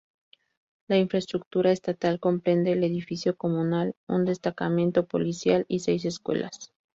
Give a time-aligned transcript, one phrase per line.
[0.87, 6.73] La infraestructura estatal comprende el edificio comunal, un destacamento policial y seis escuelas.